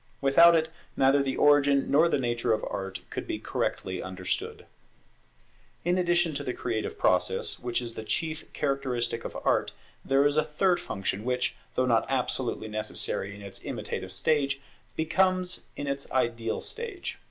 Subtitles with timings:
[0.19, 4.65] Without it neither the origin nor the nature of Art could be correctly understood.
[5.85, 10.37] In addition to the creative process, which is the chief characteristic of Art, there is
[10.37, 14.59] a third function which, though not absolutely necessary in its imitative stage,
[14.95, 17.19] becomes in its ideal stage.